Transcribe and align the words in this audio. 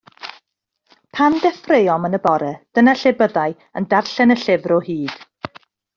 Pan 1.17 1.35
ddeffroem 1.43 2.09
yn 2.09 2.17
y 2.19 2.21
bore, 2.25 2.49
dyna 2.79 2.95
lle 3.03 3.15
byddai 3.21 3.49
yn 3.81 3.87
darllen 3.93 4.37
y 4.37 4.39
llyfr 4.45 4.79
o 4.79 4.81
hyd. 4.89 5.25